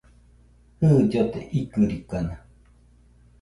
Jɨ, 0.79 0.89
llote 1.09 1.39
ikɨrikana 1.59 2.35